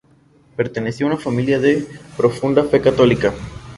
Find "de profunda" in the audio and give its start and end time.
1.59-2.63